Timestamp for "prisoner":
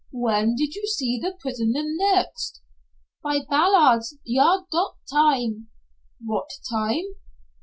1.39-1.83